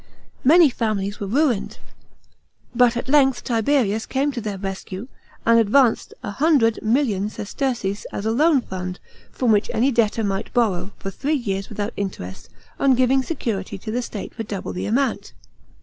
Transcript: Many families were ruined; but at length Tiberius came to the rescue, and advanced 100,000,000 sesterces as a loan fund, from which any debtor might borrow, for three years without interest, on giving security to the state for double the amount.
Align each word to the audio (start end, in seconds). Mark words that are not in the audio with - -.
Many 0.43 0.71
families 0.71 1.19
were 1.19 1.27
ruined; 1.27 1.77
but 2.73 2.97
at 2.97 3.07
length 3.07 3.43
Tiberius 3.43 4.07
came 4.07 4.31
to 4.31 4.41
the 4.41 4.57
rescue, 4.57 5.07
and 5.45 5.59
advanced 5.59 6.15
100,000,000 6.23 7.29
sesterces 7.29 8.07
as 8.11 8.25
a 8.25 8.31
loan 8.31 8.61
fund, 8.61 8.99
from 9.31 9.51
which 9.51 9.69
any 9.71 9.91
debtor 9.91 10.23
might 10.23 10.51
borrow, 10.55 10.89
for 10.97 11.11
three 11.11 11.35
years 11.37 11.69
without 11.69 11.93
interest, 11.95 12.49
on 12.79 12.95
giving 12.95 13.21
security 13.21 13.77
to 13.77 13.91
the 13.91 14.01
state 14.01 14.33
for 14.33 14.41
double 14.41 14.73
the 14.73 14.87
amount. 14.87 15.33